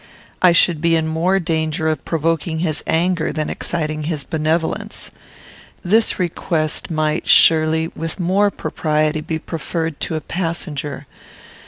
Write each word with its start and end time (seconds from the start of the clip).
I 0.41 0.51
should 0.51 0.81
be 0.81 0.95
in 0.95 1.07
more 1.07 1.39
danger 1.39 1.87
of 1.87 2.03
provoking 2.05 2.57
his 2.57 2.83
anger 2.87 3.31
than 3.31 3.51
exciting 3.51 4.05
his 4.05 4.23
benevolence. 4.23 5.11
This 5.85 6.17
request 6.17 6.89
might, 6.89 7.27
surely, 7.27 7.89
with 7.89 8.19
more 8.19 8.49
propriety 8.49 9.21
be 9.21 9.37
preferred 9.37 9.99
to 9.99 10.15
a 10.15 10.21
passenger. 10.21 11.05